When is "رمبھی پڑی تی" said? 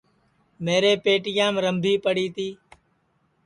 1.65-2.49